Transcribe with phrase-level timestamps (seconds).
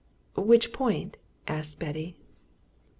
[0.35, 1.17] "Which point?"
[1.47, 2.15] asked Betty.